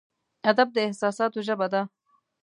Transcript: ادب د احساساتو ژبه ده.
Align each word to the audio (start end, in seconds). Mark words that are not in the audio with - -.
ادب 0.49 0.67
د 0.73 0.77
احساساتو 0.87 1.39
ژبه 1.47 1.67
ده. 1.73 1.81